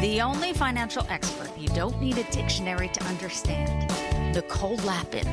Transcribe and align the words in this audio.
The 0.00 0.22
only 0.22 0.54
financial 0.54 1.04
expert 1.10 1.50
you 1.58 1.68
don't 1.68 2.00
need 2.00 2.16
a 2.16 2.22
dictionary 2.32 2.88
to 2.88 3.04
understand, 3.04 3.92
Nicole 4.34 4.76
Lapin. 4.76 5.28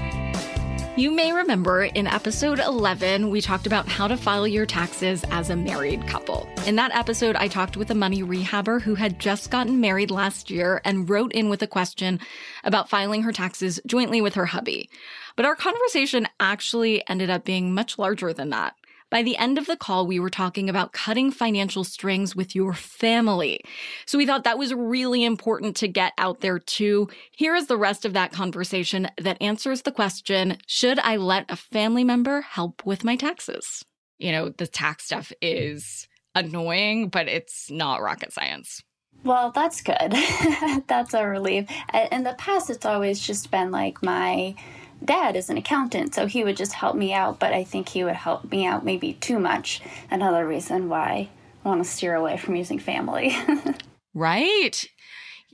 You 0.98 1.10
may 1.10 1.32
remember 1.32 1.86
in 1.86 2.06
episode 2.06 2.60
11, 2.60 3.30
we 3.30 3.40
talked 3.40 3.66
about 3.66 3.88
how 3.88 4.10
to 4.10 4.18
file 4.18 4.46
your 4.46 4.66
taxes 4.66 5.24
as 5.32 5.50
a 5.50 5.56
married 5.56 6.06
couple. 6.06 6.50
In 6.66 6.76
that 6.76 6.94
episode, 6.94 7.38
I 7.38 7.48
talked 7.48 7.78
with 7.78 7.92
a 7.92 7.96
money 7.96 8.24
rehabber 8.24 8.82
who 8.82 8.96
had 8.96 9.20
just 9.20 9.52
gotten 9.52 9.80
married 9.80 10.12
last 10.12 10.52
year 10.52 10.82
and 10.84 11.10
wrote 11.10 11.32
in 11.32 11.48
with 11.48 11.62
a 11.62 11.68
question 11.68 12.20
about 12.66 12.90
filing 12.90 13.22
her 13.22 13.32
taxes 13.32 13.80
jointly 13.86 14.20
with 14.20 14.34
her 14.34 14.48
hubby. 14.48 14.90
But 15.38 15.46
our 15.46 15.56
conversation 15.56 16.28
actually 16.42 17.08
ended 17.08 17.30
up 17.30 17.46
being 17.46 17.74
much 17.74 17.98
larger 17.98 18.34
than 18.34 18.50
that. 18.50 18.76
By 19.10 19.24
the 19.24 19.38
end 19.38 19.58
of 19.58 19.68
the 19.68 19.78
call, 19.78 20.06
we 20.06 20.20
were 20.20 20.30
talking 20.30 20.70
about 20.70 20.92
cutting 20.92 21.32
financial 21.32 21.86
strings 21.86 22.36
with 22.36 22.56
your 22.56 22.74
family. 22.74 23.62
So 24.06 24.18
we 24.18 24.26
thought 24.26 24.44
that 24.44 24.58
was 24.58 24.74
really 24.74 25.24
important 25.24 25.78
to 25.78 25.88
get 25.88 26.12
out 26.18 26.42
there 26.42 26.60
too. 26.60 27.08
Here 27.32 27.56
is 27.56 27.68
the 27.68 27.78
rest 27.78 28.04
of 28.04 28.14
that 28.14 28.34
conversation 28.34 29.10
that 29.18 29.42
answers 29.42 29.84
the 29.84 29.94
question 29.94 30.58
Should 30.68 31.00
I 31.00 31.16
let 31.16 31.46
a 31.50 31.56
family 31.56 32.04
member 32.04 32.42
help 32.42 32.86
with 32.86 33.06
my 33.06 33.16
taxes? 33.16 33.86
You 34.18 34.34
know, 34.34 34.50
the 34.50 34.68
tax 34.68 35.06
stuff 35.06 35.32
is 35.42 36.08
annoying, 36.36 37.08
but 37.08 37.30
it's 37.30 37.72
not 37.72 38.02
rocket 38.02 38.34
science. 38.34 38.82
Well, 39.24 39.52
that's 39.52 39.82
good. 39.82 40.14
that's 40.88 41.14
a 41.14 41.26
relief. 41.26 41.70
In 42.12 42.24
the 42.24 42.36
past, 42.38 42.70
it's 42.70 42.86
always 42.86 43.20
just 43.20 43.52
been 43.52 43.72
like 43.72 44.04
my 44.04 44.56
dad 45.04 45.36
is 45.36 45.50
an 45.50 45.58
accountant, 45.58 46.14
so 46.16 46.26
he 46.26 46.44
would 46.44 46.58
just 46.58 46.74
help 46.74 46.96
me 46.96 47.14
out, 47.14 47.40
but 47.40 47.54
I 47.54 47.64
think 47.64 47.90
he 47.90 48.04
would 48.04 48.16
help 48.16 48.52
me 48.52 48.66
out 48.66 48.84
maybe 48.86 49.14
too 49.14 49.40
much. 49.40 49.82
Another 50.12 50.46
reason 50.48 50.90
why 50.90 51.30
I 51.64 51.68
want 51.68 51.84
to 51.84 51.90
steer 51.90 52.16
away 52.16 52.38
from 52.38 52.56
using 52.56 52.80
family. 52.80 53.36
Right? 54.18 54.84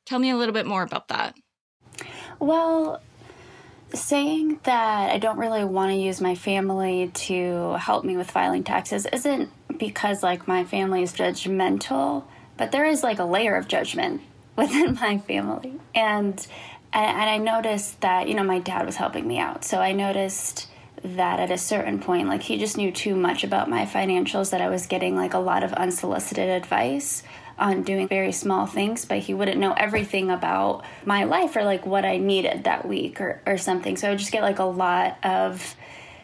Tell 0.06 0.20
me 0.20 0.30
a 0.30 0.38
little 0.38 0.54
bit 0.54 0.66
more 0.66 0.84
about 0.84 1.10
that. 1.10 1.36
well, 2.40 3.02
saying 3.94 4.60
that 4.64 5.12
I 5.12 5.18
don't 5.18 5.38
really 5.38 5.66
want 5.66 5.92
to 5.92 5.98
use 5.98 6.22
my 6.22 6.36
family 6.36 7.12
to 7.14 7.74
help 7.74 8.06
me 8.06 8.16
with 8.16 8.32
filing 8.32 8.64
taxes 8.64 9.06
isn't 9.12 9.50
because 9.78 10.24
like 10.24 10.48
my 10.48 10.64
family 10.64 11.04
is 11.04 11.12
judgmental, 11.12 12.24
but 12.56 12.72
there 12.72 12.86
is 12.86 13.04
like 13.04 13.20
a 13.20 13.26
layer 13.26 13.56
of 13.58 13.68
judgment 13.68 14.22
within 14.56 14.96
my 14.96 15.18
family. 15.18 15.74
And 15.94 16.48
and 16.94 17.30
I 17.30 17.38
noticed 17.38 18.02
that, 18.02 18.28
you 18.28 18.36
know, 18.36 18.44
my 18.44 18.60
dad 18.60 18.86
was 18.86 18.96
helping 18.96 19.28
me 19.28 19.40
out. 19.40 19.66
So 19.66 19.80
I 19.80 19.94
noticed 19.94 20.68
that 21.04 21.40
at 21.40 21.52
a 21.52 21.58
certain 21.58 22.00
point, 22.00 22.28
like 22.28 22.44
he 22.44 22.58
just 22.58 22.78
knew 22.78 22.92
too 22.92 23.16
much 23.16 23.44
about 23.44 23.70
my 23.70 23.86
financials 23.86 24.52
that 24.52 24.62
I 24.62 24.70
was 24.70 24.86
getting 24.86 25.16
like 25.16 25.34
a 25.34 25.40
lot 25.40 25.64
of 25.64 25.74
unsolicited 25.74 26.50
advice 26.50 27.24
on 27.58 27.84
doing 27.84 28.08
very 28.08 28.32
small 28.32 28.66
things, 28.66 29.06
but 29.06 29.20
he 29.20 29.34
wouldn't 29.34 29.60
know 29.60 29.74
everything 29.74 30.32
about 30.32 30.84
my 31.06 31.24
life 31.24 31.56
or 31.56 31.64
like 31.64 31.86
what 31.86 32.06
I 32.06 32.18
needed 32.18 32.64
that 32.64 32.88
week 32.88 33.20
or, 33.20 33.42
or 33.46 33.58
something. 33.58 33.98
So 33.98 34.08
I 34.08 34.12
would 34.12 34.20
just 34.20 34.32
get 34.32 34.44
like 34.44 34.60
a 34.60 34.64
lot 34.64 35.18
of 35.24 35.76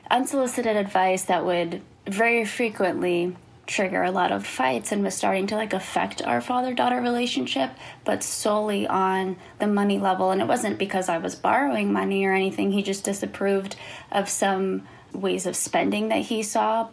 unsolicited 0.10 0.76
advice 0.76 1.24
that 1.24 1.46
would 1.46 1.82
very 2.08 2.46
frequently 2.46 3.36
trigger 3.70 4.02
a 4.04 4.12
lot 4.12 4.32
of 4.32 4.48
fights 4.48 4.92
and 4.92 5.04
was 5.04 5.14
starting 5.14 5.46
to 5.46 5.56
like 5.56 5.74
affect 5.74 6.24
our 6.24 6.42
father 6.42 6.74
daughter 6.74 7.00
relationship 7.00 7.70
but 8.04 8.24
solely 8.24 8.88
on 8.88 9.38
the 9.60 9.68
money 9.68 10.00
level. 10.00 10.32
And 10.32 10.42
it 10.42 10.48
wasn't 10.48 10.80
because 10.80 11.08
I 11.08 11.20
was 11.20 11.36
borrowing 11.36 11.94
money 11.94 12.26
or 12.26 12.34
anything. 12.34 12.72
He 12.72 12.82
just 12.82 13.04
disapproved 13.04 13.76
of 14.12 14.28
some 14.28 14.88
ways 15.14 15.46
of 15.46 15.56
spending 15.56 16.10
that 16.10 16.24
he 16.24 16.42
saw 16.42 16.90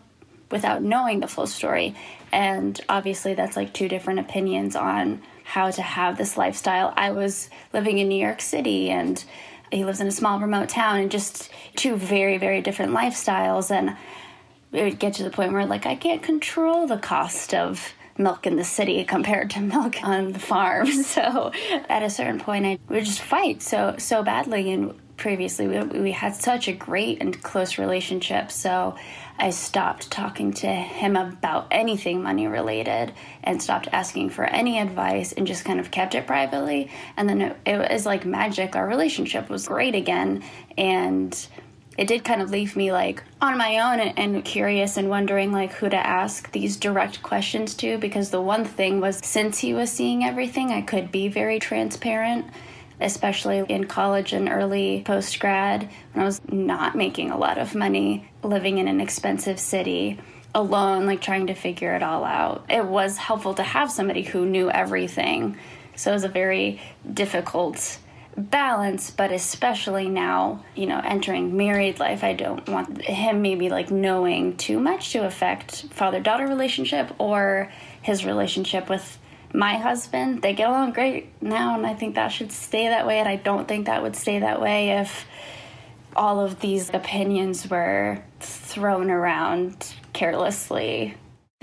without 0.50 0.82
knowing 0.82 1.20
the 1.20 1.26
full 1.26 1.46
story. 1.46 1.96
And 2.30 2.78
obviously 2.90 3.32
that's 3.32 3.56
like 3.56 3.72
two 3.72 3.88
different 3.88 4.20
opinions 4.20 4.76
on 4.76 5.22
how 5.44 5.70
to 5.70 5.82
have 5.82 6.18
this 6.18 6.36
lifestyle. 6.36 6.92
I 6.94 7.12
was 7.12 7.48
living 7.72 7.98
in 7.98 8.08
New 8.08 8.22
York 8.22 8.42
City 8.42 8.90
and 8.90 9.24
he 9.72 9.84
lives 9.84 10.00
in 10.00 10.06
a 10.06 10.12
small 10.12 10.38
remote 10.40 10.68
town 10.68 11.00
and 11.00 11.10
just 11.10 11.50
two 11.74 11.96
very 11.96 12.36
very 12.36 12.60
different 12.60 12.92
lifestyles. 12.92 13.70
And 13.70 13.96
it 14.76 14.84
would 14.84 14.98
get 14.98 15.14
to 15.14 15.22
the 15.22 15.30
point 15.30 15.52
where 15.52 15.66
like 15.66 15.86
I 15.86 15.94
can't 15.94 16.22
control 16.22 16.86
the 16.86 16.98
cost 16.98 17.54
of 17.54 17.92
milk 18.18 18.46
in 18.46 18.56
the 18.56 18.64
city 18.64 19.04
compared 19.04 19.50
to 19.50 19.60
milk 19.74 20.02
on 20.02 20.32
the 20.32 20.38
farm. 20.38 20.86
So 21.06 21.52
at 21.88 22.02
a 22.02 22.10
certain 22.10 22.38
point, 22.38 22.66
I 22.66 22.78
would 22.88 23.04
just 23.04 23.20
fight 23.20 23.62
so 23.62 23.94
so 23.98 24.22
badly. 24.22 24.72
And 24.72 24.94
previously, 25.16 25.66
we 25.66 25.80
we 26.00 26.12
had 26.12 26.34
such 26.34 26.68
a 26.68 26.72
great 26.72 27.22
and 27.22 27.42
close 27.42 27.78
relationship. 27.78 28.50
So 28.50 28.96
I 29.38 29.50
stopped 29.50 30.10
talking 30.10 30.52
to 30.54 30.66
him 30.66 31.16
about 31.16 31.68
anything 31.70 32.22
money 32.22 32.46
related 32.46 33.12
and 33.42 33.62
stopped 33.62 33.88
asking 33.92 34.30
for 34.30 34.44
any 34.44 34.78
advice 34.78 35.32
and 35.32 35.46
just 35.46 35.64
kind 35.64 35.78
of 35.78 35.90
kept 35.90 36.14
it 36.14 36.26
privately. 36.26 36.90
And 37.16 37.28
then 37.28 37.40
it, 37.40 37.56
it 37.66 37.90
was 37.90 38.06
like 38.06 38.24
magic. 38.24 38.76
Our 38.76 38.86
relationship 38.86 39.48
was 39.48 39.68
great 39.68 39.94
again, 39.94 40.42
and 40.76 41.48
it 41.96 42.06
did 42.06 42.24
kind 42.24 42.42
of 42.42 42.50
leave 42.50 42.76
me 42.76 42.92
like 42.92 43.22
on 43.40 43.56
my 43.56 43.78
own 43.78 44.00
and, 44.00 44.18
and, 44.18 44.44
curious 44.44 44.96
and 44.96 45.08
wondering 45.08 45.52
like 45.52 45.72
who 45.72 45.88
to 45.88 45.96
ask 45.96 46.50
these 46.52 46.76
direct 46.76 47.22
questions 47.22 47.74
to 47.74 47.98
because 47.98 48.30
the 48.30 48.40
one 48.40 48.64
thing 48.64 49.00
was 49.00 49.18
since 49.24 49.58
he 49.58 49.74
was 49.74 49.90
seeing 49.90 50.24
everything 50.24 50.70
i 50.70 50.80
could 50.80 51.10
be 51.10 51.28
very 51.28 51.58
transparent 51.58 52.46
especially 53.00 53.58
in 53.68 53.84
college 53.84 54.32
and 54.32 54.48
early 54.48 55.02
post 55.04 55.38
grad 55.40 55.88
when 56.12 56.22
i 56.22 56.26
was 56.26 56.40
not 56.50 56.94
making 56.94 57.30
a 57.30 57.38
lot 57.38 57.58
of 57.58 57.74
money 57.74 58.28
living 58.42 58.78
in 58.78 58.88
an 58.88 59.00
expensive 59.00 59.58
city 59.58 60.18
alone 60.56 61.04
like 61.04 61.20
trying 61.20 61.48
to 61.48 61.54
figure 61.54 61.94
it 61.94 62.02
all 62.02 62.24
out. 62.24 62.64
It 62.70 62.84
was 62.84 63.18
helpful 63.18 63.54
to 63.54 63.62
have 63.62 63.92
somebody 63.92 64.22
who 64.22 64.46
knew 64.46 64.70
everything. 64.70 65.58
So 65.94 66.10
it 66.10 66.14
was 66.14 66.24
a 66.24 66.28
very 66.28 66.80
difficult 67.12 67.98
balance 68.36 69.10
but 69.10 69.32
especially 69.32 70.08
now 70.10 70.62
you 70.74 70.86
know 70.86 71.00
entering 71.02 71.56
married 71.56 71.98
life 71.98 72.22
i 72.22 72.34
don't 72.34 72.68
want 72.68 73.00
him 73.00 73.40
maybe 73.40 73.70
like 73.70 73.90
knowing 73.90 74.54
too 74.58 74.78
much 74.78 75.12
to 75.12 75.24
affect 75.24 75.86
father 75.90 76.20
daughter 76.20 76.46
relationship 76.46 77.10
or 77.18 77.72
his 78.02 78.24
relationship 78.24 78.88
with 78.88 79.18
my 79.52 79.76
husband. 79.76 80.42
They 80.42 80.52
get 80.52 80.68
along 80.68 80.92
great 80.92 81.30
now 81.40 81.76
and 81.76 81.86
i 81.86 81.94
think 81.94 82.16
that 82.16 82.28
should 82.28 82.52
stay 82.52 82.88
that 82.88 83.06
way 83.06 83.20
and 83.20 83.28
i 83.28 83.36
don't 83.36 83.66
think 83.66 83.86
that 83.86 84.02
would 84.02 84.16
stay 84.16 84.40
that 84.40 84.60
way 84.60 84.90
if 84.90 85.24
all 86.14 86.40
of 86.40 86.60
these 86.60 86.90
opinions 86.92 87.68
were 87.68 88.22
thrown 88.40 89.10
around 89.10 89.94
carelessly 90.12 91.14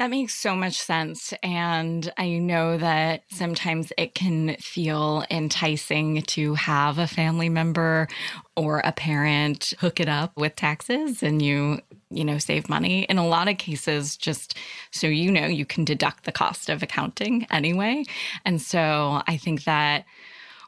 That 0.03 0.09
makes 0.09 0.35
so 0.35 0.53
much 0.53 0.81
sense. 0.81 1.33
And 1.43 2.11
I 2.17 2.31
know 2.31 2.77
that 2.77 3.23
sometimes 3.31 3.93
it 3.97 4.13
can 4.13 4.57
feel 4.57 5.23
enticing 5.31 6.23
to 6.23 6.55
have 6.55 6.97
a 6.97 7.07
family 7.07 7.47
member 7.47 8.09
or 8.57 8.79
a 8.79 8.91
parent 8.91 9.73
hook 9.79 10.01
it 10.01 10.09
up 10.09 10.35
with 10.35 10.57
taxes 10.57 11.23
and 11.23 11.41
you, 11.41 11.79
you 12.09 12.25
know, 12.25 12.37
save 12.37 12.67
money. 12.67 13.03
In 13.03 13.17
a 13.17 13.25
lot 13.25 13.47
of 13.47 13.57
cases, 13.57 14.17
just 14.17 14.57
so 14.91 15.07
you 15.07 15.31
know, 15.31 15.45
you 15.45 15.65
can 15.65 15.85
deduct 15.85 16.25
the 16.25 16.33
cost 16.33 16.67
of 16.67 16.83
accounting 16.83 17.47
anyway. 17.49 18.03
And 18.43 18.61
so 18.61 19.21
I 19.25 19.37
think 19.37 19.63
that 19.63 20.03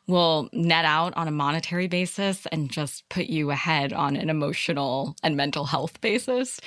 will 0.07 0.49
net 0.53 0.85
out 0.85 1.15
on 1.17 1.27
a 1.27 1.31
monetary 1.31 1.87
basis 1.87 2.45
and 2.51 2.71
just 2.71 3.07
put 3.09 3.25
you 3.25 3.51
ahead 3.51 3.91
on 3.93 4.15
an 4.15 4.29
emotional 4.29 5.15
and 5.23 5.35
mental 5.35 5.65
health 5.65 5.99
basis. 6.01 6.59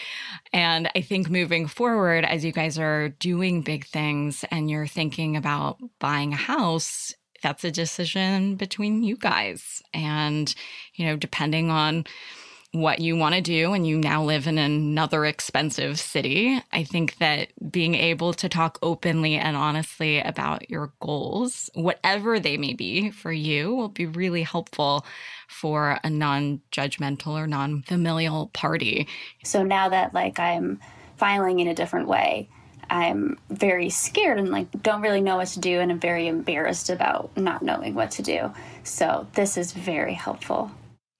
And 0.52 0.90
I 0.94 1.00
think 1.00 1.30
moving 1.30 1.66
forward, 1.66 2.24
as 2.24 2.44
you 2.44 2.52
guys 2.52 2.78
are 2.78 3.10
doing 3.10 3.62
big 3.62 3.86
things 3.86 4.44
and 4.50 4.70
you're 4.70 4.86
thinking 4.86 5.36
about 5.36 5.78
buying 6.00 6.32
a 6.32 6.36
house, 6.36 7.14
that's 7.42 7.64
a 7.64 7.70
decision 7.70 8.56
between 8.56 9.02
you 9.02 9.16
guys. 9.16 9.82
And, 9.94 10.52
you 10.94 11.06
know, 11.06 11.16
depending 11.16 11.70
on 11.70 12.04
what 12.72 13.00
you 13.00 13.16
want 13.16 13.34
to 13.34 13.40
do 13.40 13.72
and 13.72 13.86
you 13.86 13.96
now 13.96 14.22
live 14.22 14.46
in 14.46 14.58
another 14.58 15.24
expensive 15.24 15.98
city, 15.98 16.60
I 16.70 16.84
think 16.84 17.16
that 17.16 17.48
being 17.70 17.94
able 17.94 18.34
to 18.34 18.48
talk 18.48 18.78
openly 18.82 19.36
and 19.36 19.56
honestly 19.56 20.20
about 20.20 20.68
your 20.68 20.92
goals, 21.00 21.70
whatever 21.74 22.38
they 22.38 22.58
may 22.58 22.74
be 22.74 23.10
for 23.10 23.32
you, 23.32 23.74
will 23.74 23.88
be 23.88 24.04
really 24.04 24.42
helpful 24.42 25.06
for 25.46 25.98
a 26.04 26.10
non 26.10 26.60
judgmental 26.70 27.28
or 27.28 27.46
non 27.46 27.82
familial 27.82 28.48
party. 28.48 29.08
So 29.44 29.62
now 29.62 29.88
that 29.88 30.12
like 30.12 30.38
I'm 30.38 30.78
filing 31.16 31.60
in 31.60 31.68
a 31.68 31.74
different 31.74 32.06
way, 32.06 32.50
I'm 32.90 33.38
very 33.48 33.88
scared 33.88 34.38
and 34.38 34.50
like 34.50 34.82
don't 34.82 35.00
really 35.00 35.22
know 35.22 35.36
what 35.36 35.48
to 35.48 35.60
do 35.60 35.80
and 35.80 35.90
I'm 35.90 36.00
very 36.00 36.26
embarrassed 36.28 36.90
about 36.90 37.34
not 37.36 37.62
knowing 37.62 37.94
what 37.94 38.10
to 38.12 38.22
do. 38.22 38.52
So 38.84 39.26
this 39.32 39.56
is 39.56 39.72
very 39.72 40.14
helpful. 40.14 40.70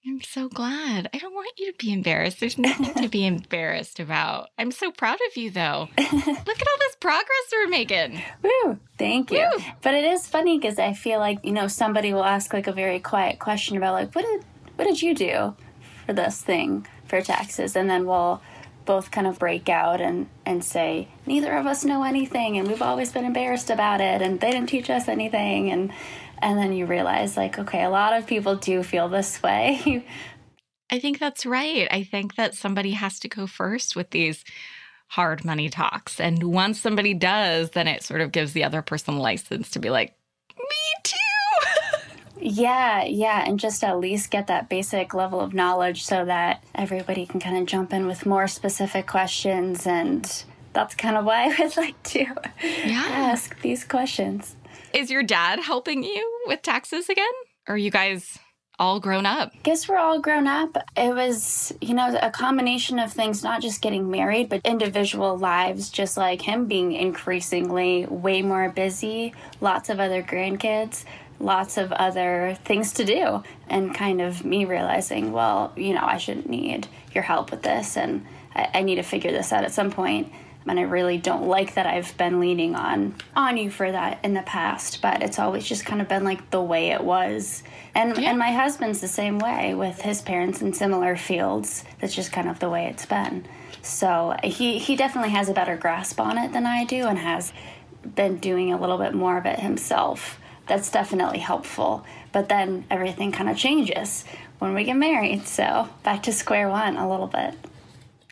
I'm 0.05 0.21
so 0.21 0.47
glad. 0.47 1.09
I 1.13 1.17
don't 1.17 1.33
want 1.33 1.51
you 1.57 1.71
to 1.71 1.77
be 1.77 1.91
embarrassed. 1.91 2.39
There's 2.39 2.57
nothing 2.57 2.93
to 3.03 3.09
be 3.09 3.25
embarrassed 3.25 3.99
about. 3.99 4.49
I'm 4.57 4.71
so 4.71 4.91
proud 4.91 5.19
of 5.29 5.35
you, 5.35 5.51
though. 5.51 5.89
Look 5.97 6.11
at 6.11 6.17
all 6.23 6.77
this 6.79 6.95
progress 6.99 7.51
we're 7.51 7.67
making. 7.67 8.21
Woo! 8.41 8.79
Thank 8.97 9.29
you. 9.31 9.47
Woo. 9.57 9.63
But 9.81 9.95
it 9.95 10.05
is 10.05 10.25
funny 10.25 10.57
because 10.57 10.79
I 10.79 10.93
feel 10.93 11.19
like 11.19 11.43
you 11.43 11.51
know 11.51 11.67
somebody 11.67 12.13
will 12.13 12.23
ask 12.23 12.53
like 12.53 12.67
a 12.67 12.71
very 12.71 12.99
quiet 12.99 13.39
question 13.39 13.75
about 13.75 13.93
like 13.93 14.15
what 14.15 14.25
did 14.25 14.45
what 14.77 14.85
did 14.85 15.01
you 15.01 15.13
do 15.13 15.55
for 16.05 16.13
this 16.13 16.41
thing 16.41 16.87
for 17.07 17.21
taxes, 17.21 17.75
and 17.75 17.89
then 17.89 18.05
we'll 18.05 18.41
both 18.85 19.11
kind 19.11 19.27
of 19.27 19.37
break 19.37 19.67
out 19.67 19.99
and 19.99 20.27
and 20.45 20.63
say 20.63 21.09
neither 21.25 21.55
of 21.57 21.67
us 21.67 21.83
know 21.83 22.03
anything, 22.03 22.57
and 22.57 22.69
we've 22.69 22.81
always 22.81 23.11
been 23.11 23.25
embarrassed 23.25 23.69
about 23.69 23.99
it, 23.99 24.21
and 24.21 24.39
they 24.39 24.51
didn't 24.51 24.69
teach 24.69 24.89
us 24.89 25.09
anything, 25.09 25.69
and 25.69 25.91
and 26.41 26.57
then 26.57 26.73
you 26.73 26.85
realize, 26.85 27.37
like, 27.37 27.59
okay, 27.59 27.83
a 27.83 27.89
lot 27.89 28.13
of 28.13 28.27
people 28.27 28.55
do 28.55 28.83
feel 28.83 29.09
this 29.09 29.41
way. 29.43 30.05
I 30.91 30.99
think 30.99 31.19
that's 31.19 31.45
right. 31.45 31.87
I 31.91 32.03
think 32.03 32.35
that 32.35 32.55
somebody 32.55 32.91
has 32.91 33.19
to 33.19 33.27
go 33.27 33.45
first 33.45 33.95
with 33.95 34.09
these 34.09 34.43
hard 35.09 35.43
money 35.43 35.69
talks. 35.69 36.19
And 36.19 36.43
once 36.43 36.79
somebody 36.79 37.13
does, 37.13 37.71
then 37.71 37.87
it 37.87 38.03
sort 38.03 38.21
of 38.21 38.31
gives 38.31 38.53
the 38.53 38.63
other 38.63 38.81
person 38.81 39.17
license 39.17 39.71
to 39.71 39.79
be 39.79 39.89
like, 39.89 40.15
me 40.57 41.01
too. 41.03 41.17
yeah, 42.39 43.03
yeah. 43.03 43.43
And 43.47 43.59
just 43.59 43.83
at 43.83 43.99
least 43.99 44.31
get 44.31 44.47
that 44.47 44.69
basic 44.69 45.13
level 45.13 45.41
of 45.41 45.53
knowledge 45.53 46.03
so 46.03 46.25
that 46.25 46.63
everybody 46.75 47.25
can 47.25 47.39
kind 47.39 47.57
of 47.57 47.65
jump 47.65 47.93
in 47.93 48.07
with 48.07 48.25
more 48.25 48.47
specific 48.47 49.07
questions. 49.07 49.85
And 49.85 50.43
that's 50.73 50.95
kind 50.95 51.17
of 51.17 51.25
why 51.25 51.45
I 51.45 51.55
would 51.59 51.77
like 51.77 52.01
to 52.03 52.25
yeah. 52.63 53.05
ask 53.09 53.59
these 53.61 53.83
questions. 53.83 54.55
Is 54.93 55.11
your 55.11 55.23
dad 55.23 55.59
helping 55.59 56.03
you 56.03 56.41
with 56.47 56.61
taxes 56.61 57.09
again? 57.09 57.25
Or 57.67 57.75
are 57.75 57.77
you 57.77 57.91
guys 57.91 58.39
all 58.79 58.99
grown 58.99 59.25
up? 59.25 59.51
I 59.53 59.57
Guess 59.61 59.87
we're 59.87 59.97
all 59.97 60.19
grown 60.19 60.47
up. 60.47 60.77
It 60.97 61.13
was, 61.13 61.73
you 61.81 61.93
know, 61.93 62.17
a 62.19 62.31
combination 62.31 62.97
of 62.97 63.11
things, 63.11 63.43
not 63.43 63.61
just 63.61 63.81
getting 63.81 64.09
married, 64.09 64.49
but 64.49 64.61
individual 64.63 65.37
lives, 65.37 65.89
just 65.89 66.17
like 66.17 66.41
him 66.41 66.65
being 66.65 66.93
increasingly 66.93 68.07
way 68.07 68.41
more 68.41 68.69
busy, 68.69 69.33
lots 69.61 69.89
of 69.89 69.99
other 69.99 70.23
grandkids, 70.23 71.03
lots 71.39 71.77
of 71.77 71.91
other 71.91 72.57
things 72.65 72.93
to 72.93 73.05
do, 73.05 73.43
and 73.67 73.93
kind 73.93 74.21
of 74.21 74.43
me 74.43 74.65
realizing, 74.65 75.31
well, 75.31 75.71
you 75.75 75.93
know, 75.93 76.03
I 76.03 76.17
shouldn't 76.17 76.49
need 76.49 76.87
your 77.13 77.23
help 77.23 77.51
with 77.51 77.61
this, 77.61 77.95
and 77.95 78.25
I, 78.55 78.69
I 78.75 78.81
need 78.81 78.95
to 78.95 79.03
figure 79.03 79.31
this 79.31 79.53
out 79.53 79.63
at 79.63 79.71
some 79.71 79.91
point 79.91 80.31
and 80.67 80.79
I 80.79 80.83
really 80.83 81.17
don't 81.17 81.47
like 81.47 81.75
that 81.75 81.85
I've 81.85 82.15
been 82.17 82.39
leaning 82.39 82.75
on 82.75 83.15
on 83.35 83.57
you 83.57 83.71
for 83.71 83.91
that 83.91 84.19
in 84.23 84.33
the 84.33 84.41
past, 84.41 85.01
but 85.01 85.23
it's 85.23 85.39
always 85.39 85.65
just 85.65 85.85
kind 85.85 86.01
of 86.01 86.07
been 86.07 86.23
like 86.23 86.51
the 86.51 86.61
way 86.61 86.91
it 86.91 87.03
was. 87.03 87.63
And 87.95 88.17
yeah. 88.17 88.29
and 88.29 88.39
my 88.39 88.51
husband's 88.51 89.01
the 89.01 89.07
same 89.07 89.39
way 89.39 89.73
with 89.73 90.01
his 90.01 90.21
parents 90.21 90.61
in 90.61 90.73
similar 90.73 91.15
fields. 91.15 91.83
That's 91.99 92.13
just 92.13 92.31
kind 92.31 92.49
of 92.49 92.59
the 92.59 92.69
way 92.69 92.85
it's 92.87 93.05
been. 93.05 93.45
So 93.81 94.35
he 94.43 94.77
he 94.77 94.95
definitely 94.95 95.31
has 95.31 95.49
a 95.49 95.53
better 95.53 95.77
grasp 95.77 96.19
on 96.19 96.37
it 96.37 96.51
than 96.51 96.65
I 96.65 96.83
do 96.83 97.07
and 97.07 97.17
has 97.17 97.53
been 98.15 98.37
doing 98.37 98.73
a 98.73 98.79
little 98.79 98.97
bit 98.97 99.13
more 99.13 99.37
of 99.37 99.45
it 99.45 99.59
himself. 99.59 100.39
That's 100.67 100.91
definitely 100.91 101.39
helpful. 101.39 102.05
But 102.31 102.49
then 102.49 102.85
everything 102.91 103.31
kind 103.31 103.49
of 103.49 103.57
changes 103.57 104.23
when 104.59 104.75
we 104.75 104.83
get 104.83 104.97
married. 104.97 105.47
So 105.47 105.89
back 106.03 106.23
to 106.23 106.31
square 106.31 106.69
one 106.69 106.97
a 106.97 107.09
little 107.09 107.27
bit. 107.27 107.55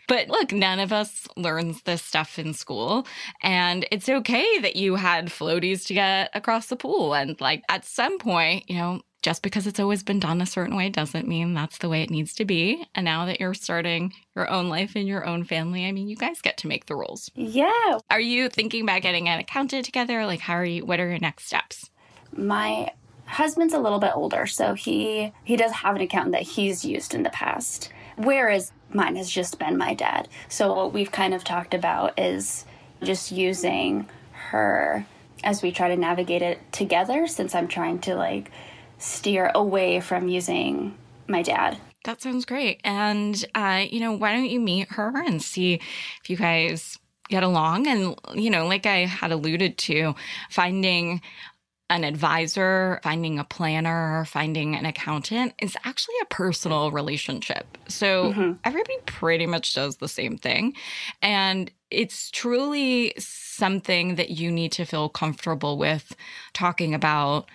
But 0.07 0.30
look, 0.30 0.51
none 0.51 0.80
of 0.80 0.94
us 0.94 1.27
learns 1.36 1.81
this 1.83 2.01
stuff 2.01 2.39
in 2.39 2.54
school. 2.54 3.06
And 3.44 3.86
it's 3.92 4.09
okay 4.09 4.59
that 4.59 4.75
you 4.75 4.95
had 4.95 5.27
floaties 5.27 5.86
to 5.88 5.94
get 5.94 6.31
across 6.33 6.68
the 6.68 6.75
pool. 6.75 7.13
And 7.13 7.39
like 7.42 7.63
at 7.69 7.86
some 7.86 8.18
point, 8.18 8.69
you 8.69 8.77
know, 8.77 9.01
just 9.21 9.42
because 9.42 9.68
it's 9.68 9.80
always 9.80 10.04
been 10.04 10.19
done 10.19 10.42
a 10.42 10.45
certain 10.45 10.75
way 10.77 10.89
doesn't 10.89 11.27
mean 11.27 11.54
that's 11.54 11.80
the 11.80 11.89
way 11.89 12.01
it 12.01 12.09
needs 12.09 12.33
to 12.36 12.45
be. 12.45 12.86
And 12.95 13.04
now 13.04 13.25
that 13.25 13.39
you're 13.39 13.54
starting 13.54 14.13
your 14.36 14.50
own 14.50 14.69
life 14.69 14.95
in 14.95 15.07
your 15.07 15.25
own 15.25 15.44
family, 15.44 15.86
I 15.86 15.92
mean, 15.92 16.07
you 16.07 16.15
guys 16.15 16.42
get 16.42 16.57
to 16.59 16.68
make 16.68 16.86
the 16.86 16.95
rules. 16.95 17.30
Yeah. 17.36 17.98
Are 18.09 18.21
you 18.21 18.48
thinking 18.48 18.83
about 18.83 19.01
getting 19.01 19.27
an 19.27 19.39
accountant 19.39 19.86
together? 19.86 20.25
Like, 20.25 20.39
how 20.39 20.54
are 20.54 20.65
you? 20.65 20.86
What 20.86 21.00
are 21.00 21.09
your 21.09 21.19
next 21.19 21.48
steps? 21.48 21.89
My 22.31 22.92
husband's 23.25 23.74
a 23.74 23.80
little 23.80 24.00
bit 24.00 24.12
older, 24.15 24.45
so 24.45 24.74
he 24.74 25.33
he 25.44 25.57
does 25.57 25.71
have 25.71 25.95
an 25.95 26.01
accountant 26.01 26.33
that 26.33 26.44
he's 26.44 26.86
used 26.86 27.13
in 27.13 27.24
the 27.24 27.30
past. 27.31 27.92
Whereas 28.18 28.72
mine 28.90 29.16
has 29.16 29.30
just 29.30 29.60
been 29.60 29.78
my 29.78 29.94
dad. 29.94 30.28
So 30.50 30.74
what 30.74 30.94
we've 30.94 31.12
kind 31.12 31.34
of 31.34 31.44
talked 31.44 31.74
about 31.74 32.18
is 32.19 32.66
just 33.02 33.31
using 33.31 34.10
her 34.31 35.06
as 35.44 35.62
we 35.62 35.72
try 35.72 35.88
to 35.88 35.96
navigate 35.96 36.42
it 36.42 36.60
together 36.72 37.28
since 37.28 37.54
I'm 37.54 37.68
trying 37.68 38.00
to 38.00 38.16
like 38.16 38.52
steer 38.98 39.52
away 39.54 40.00
from 40.00 40.28
using 40.28 40.98
my 41.28 41.42
dad. 41.42 41.78
That 42.06 42.22
sounds 42.22 42.46
great. 42.46 42.81
And 42.84 43.44
uh, 43.54 43.86
you 43.90 44.00
know, 44.00 44.14
why 44.14 44.34
don't 44.34 44.50
you 44.50 44.60
meet 44.60 44.92
her 44.94 45.14
and 45.25 45.42
see 45.42 45.75
if 45.75 46.30
you 46.30 46.38
guys 46.38 46.98
get 47.30 47.44
along 47.44 47.88
and 47.88 48.16
you 48.34 48.50
know, 48.50 48.66
like 48.66 48.86
I 48.86 49.06
had 49.06 49.31
alluded 49.31 49.78
to, 49.80 50.16
finding 50.50 51.22
an 51.89 52.03
advisor, 52.03 52.99
finding 53.03 53.39
a 53.39 53.44
planner, 53.44 54.25
finding 54.25 54.75
an 54.75 54.85
accountant 54.85 55.53
is 55.59 55.77
actually 55.83 56.15
a 56.21 56.25
personal 56.25 56.91
relationship. 56.91 57.77
So 57.87 58.33
mm-hmm. 58.33 58.53
everybody 58.65 58.97
pretty 59.06 59.45
much 59.45 59.73
does 59.73 59.97
the 59.97 60.09
same 60.09 60.37
thing. 60.37 60.73
And 61.21 61.71
it's 61.89 62.29
truly 62.31 63.13
something 63.17 64.15
that 64.15 64.31
you 64.31 64.51
need 64.51 64.73
to 64.73 64.85
feel 64.85 65.07
comfortable 65.07 65.77
with 65.77 66.13
talking 66.53 66.94
about 66.94 67.49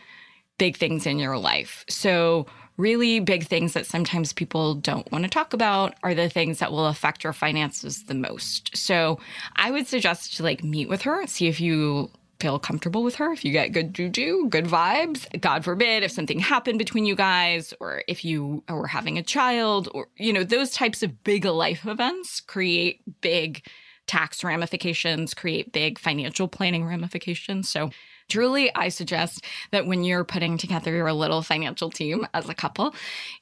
big 0.57 0.77
things 0.79 1.07
in 1.07 1.19
your 1.19 1.37
life. 1.37 1.85
So 1.89 2.47
really 2.79 3.21
big 3.21 3.47
things 3.47 3.75
that 3.75 3.85
sometimes 3.85 4.33
people 4.33 4.75
don't 4.75 5.11
want 5.13 5.25
to 5.25 5.31
talk 5.31 5.53
about 5.53 5.95
are 6.03 6.15
the 6.15 6.31
things 6.31 6.59
that 6.59 6.73
will 6.73 6.87
affect 6.87 7.23
your 7.23 7.35
finances 7.35 8.05
the 8.05 8.15
most. 8.15 8.75
So 8.75 9.19
I 9.57 9.71
would 9.71 9.87
suggest 9.87 10.37
to 10.37 10.43
like 10.43 10.65
meet 10.65 10.89
with 10.89 11.03
her, 11.03 11.27
see 11.27 11.49
if 11.49 11.61
you 11.61 12.11
feel 12.43 12.59
comfortable 12.59 13.05
with 13.05 13.15
her, 13.15 13.33
if 13.33 13.45
you 13.45 13.53
get 13.53 13.71
good 13.71 13.95
juju, 13.95 14.49
good 14.49 14.65
vibes, 14.65 15.29
God 15.41 15.65
forbid 15.65 16.03
if 16.03 16.11
something 16.11 16.41
happened 16.41 16.77
between 16.77 17.07
you 17.07 17.15
guys 17.15 17.73
or 17.79 18.03
if 18.09 18.25
you 18.25 18.65
were 18.69 18.89
having 18.89 19.17
a 19.17 19.23
child 19.23 19.89
or, 19.95 20.09
you 20.17 20.33
know, 20.33 20.43
those 20.43 20.73
types 20.73 21.05
of 21.05 21.23
big 21.23 21.45
life 21.45 21.87
events 21.87 22.41
create 22.41 23.01
big 23.21 23.65
tax 24.09 24.43
ramifications, 24.43 25.35
create 25.35 25.73
big 25.73 26.01
financial 26.01 26.49
planning 26.49 26.85
ramifications. 26.85 27.69
So, 27.69 27.91
truly, 28.29 28.75
I 28.75 28.89
suggest 28.89 29.45
that 29.71 29.87
when 29.87 30.03
you're 30.03 30.25
putting 30.25 30.59
together 30.59 30.93
your 30.93 31.13
little 31.13 31.43
financial 31.43 31.91
team 31.91 32.27
as 32.35 32.49
a 32.49 32.55
couple, 32.55 32.87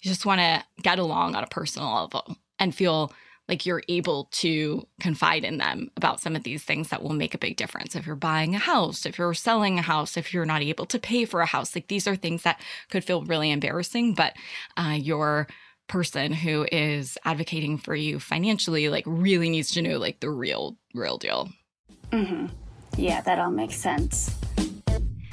you 0.02 0.11
just 0.11 0.26
want 0.26 0.42
to 0.42 0.62
get 0.83 0.99
along 0.99 1.37
on 1.37 1.42
a 1.42 1.47
personal 1.47 1.95
level 1.95 2.37
and 2.59 2.75
feel 2.75 3.14
like 3.50 3.66
you're 3.66 3.83
able 3.88 4.28
to 4.30 4.87
confide 5.00 5.45
in 5.45 5.59
them 5.59 5.90
about 5.97 6.21
some 6.21 6.37
of 6.37 6.45
these 6.45 6.62
things 6.62 6.88
that 6.88 7.02
will 7.02 7.12
make 7.12 7.35
a 7.35 7.38
big 7.38 7.57
difference. 7.57 7.95
If 7.95 8.07
you're 8.07 8.16
buying 8.16 8.54
a 8.54 8.59
house, 8.59 9.04
if 9.04 9.19
you're 9.19 9.35
selling 9.35 9.78
a 9.78 9.83
house, 9.83 10.16
if 10.16 10.33
you're 10.33 10.47
not 10.47 10.62
able 10.62 10.87
to 10.87 10.99
pay 10.99 11.25
for 11.25 11.40
a 11.40 11.47
house, 11.47 11.75
like 11.75 11.88
these 11.88 12.07
are 12.07 12.16
things 12.16 12.45
that 12.45 12.61
could 12.90 13.04
feel 13.04 13.25
really 13.25 13.50
embarrassing, 13.50 14.14
but 14.14 14.35
uh, 14.78 14.97
your 14.99 15.49
person 15.88 16.33
who 16.33 16.66
is 16.71 17.19
advocating 17.25 17.76
for 17.76 17.97
you 17.97 18.21
financially 18.21 18.88
like 18.88 19.02
really 19.07 19.50
needs 19.50 19.73
to 19.73 19.83
know 19.83 19.99
like 19.99 20.21
the 20.21 20.30
real 20.30 20.76
real 20.95 21.19
deal 21.19 21.50
Mm-hmm. 22.12 22.47
Yeah, 22.97 23.21
that 23.23 23.38
all 23.38 23.50
makes 23.50 23.76
sense. 23.76 24.35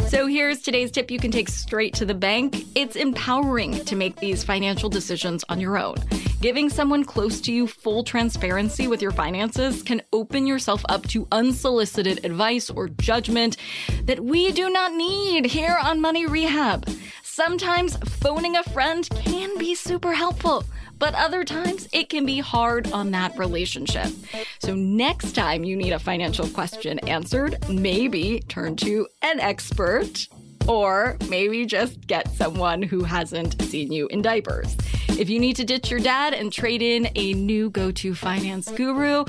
So 0.07 0.25
here's 0.25 0.61
today's 0.61 0.89
tip 0.89 1.11
you 1.11 1.19
can 1.19 1.31
take 1.31 1.49
straight 1.49 1.93
to 1.95 2.05
the 2.05 2.13
bank. 2.13 2.65
It's 2.75 2.95
empowering 2.95 3.83
to 3.83 3.95
make 3.97 4.15
these 4.15 4.41
financial 4.41 4.87
decisions 4.87 5.43
on 5.49 5.59
your 5.59 5.77
own. 5.77 5.97
Giving 6.39 6.69
someone 6.69 7.03
close 7.03 7.41
to 7.41 7.51
you 7.51 7.67
full 7.67 8.05
transparency 8.05 8.87
with 8.87 9.01
your 9.01 9.11
finances 9.11 9.83
can 9.83 10.01
open 10.13 10.47
yourself 10.47 10.81
up 10.87 11.05
to 11.07 11.27
unsolicited 11.33 12.23
advice 12.23 12.69
or 12.69 12.87
judgment 12.87 13.57
that 14.03 14.21
we 14.21 14.53
do 14.53 14.69
not 14.69 14.93
need 14.93 15.45
here 15.45 15.77
on 15.83 15.99
Money 15.99 16.25
Rehab. 16.25 16.87
Sometimes 17.23 17.97
phoning 17.97 18.55
a 18.55 18.63
friend 18.63 19.09
can 19.09 19.57
be 19.57 19.75
super 19.75 20.13
helpful 20.13 20.63
but 20.99 21.13
other 21.15 21.43
times 21.43 21.87
it 21.91 22.09
can 22.09 22.25
be 22.25 22.39
hard 22.39 22.91
on 22.91 23.11
that 23.11 23.37
relationship. 23.37 24.11
So, 24.59 24.75
next 24.75 25.33
time 25.33 25.63
you 25.63 25.75
need 25.75 25.91
a 25.91 25.99
financial 25.99 26.47
question 26.47 26.99
answered, 26.99 27.57
maybe 27.69 28.41
turn 28.47 28.75
to 28.77 29.07
an 29.21 29.39
expert. 29.39 30.27
Or 30.67 31.15
maybe 31.29 31.65
just 31.65 32.07
get 32.07 32.27
someone 32.33 32.81
who 32.81 33.05
hasn't 33.05 33.61
seen 33.61 33.89
you 33.89 34.07
in 34.07 34.21
diapers. 34.21 34.75
If 35.17 35.29
you 35.29 35.39
need 35.39 35.55
to 35.55 35.63
ditch 35.63 35.89
your 35.89 36.01
dad 36.01 36.33
and 36.33 36.51
trade 36.51 36.81
in 36.81 37.09
a 37.15 37.33
new 37.33 37.69
go 37.69 37.89
to 37.91 38.13
finance 38.13 38.69
guru, 38.69 39.23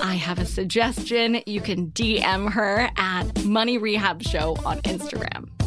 I 0.00 0.14
have 0.14 0.38
a 0.38 0.46
suggestion. 0.46 1.42
You 1.44 1.60
can 1.60 1.90
DM 1.90 2.50
her 2.52 2.88
at 2.96 3.44
Money 3.44 3.76
Rehab 3.76 4.22
Show 4.22 4.56
on 4.64 4.80
Instagram. 4.80 5.57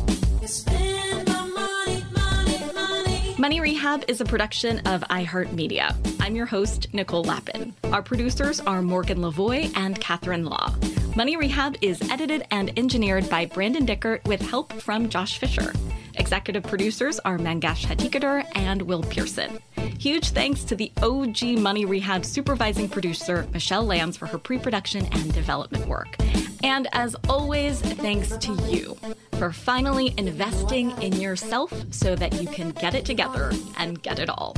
Money 3.42 3.60
Rehab 3.60 4.06
is 4.08 4.22
a 4.22 4.26
production 4.26 4.78
of 4.86 5.02
iHeartMedia. 5.10 5.96
I'm 6.20 6.36
your 6.36 6.46
host, 6.46 6.86
Nicole 6.94 7.24
Lapin. 7.24 7.74
Our 7.86 8.04
producers 8.04 8.60
are 8.60 8.84
Morgan 8.84 9.18
Lavoie 9.18 9.76
and 9.76 10.00
Catherine 10.00 10.46
Law. 10.46 10.76
Money 11.16 11.36
Rehab 11.36 11.76
is 11.82 12.00
edited 12.12 12.46
and 12.52 12.72
engineered 12.78 13.28
by 13.32 13.48
Brandon 13.48 13.84
Dickert 13.84 14.24
with 14.28 14.42
help 14.42 14.72
from 14.74 15.10
Josh 15.10 15.40
Fisher. 15.40 15.74
Executive 16.18 16.62
producers 16.62 17.18
are 17.26 17.40
Mangesh 17.40 17.84
Hattikudur 17.84 18.46
and 18.54 18.84
Will 18.84 19.02
Pearson. 19.02 19.58
Huge 19.98 20.30
thanks 20.30 20.64
to 20.66 20.76
the 20.76 20.92
OG 21.02 21.58
Money 21.58 21.86
Rehab 21.86 22.24
supervising 22.24 22.90
producer, 22.90 23.48
Michelle 23.54 23.86
Lands, 23.86 24.18
for 24.18 24.28
her 24.28 24.38
pre 24.38 24.60
production 24.60 25.08
and 25.14 25.34
development 25.34 25.88
work. 25.88 26.16
And 26.64 26.88
as 26.94 27.16
always, 27.28 27.82
thanks 27.82 28.38
to 28.38 28.54
you 28.70 28.98
for 29.38 29.52
finally 29.52 30.14
investing 30.18 30.92
in 31.02 31.14
yourself 31.14 31.74
so 31.92 32.16
that 32.16 32.42
you 32.42 32.48
can 32.48 32.72
get 32.72 32.94
it 32.94 33.06
together 33.06 33.52
and 33.78 34.02
get 34.02 34.20
it 34.20 34.30
all. 34.30 34.56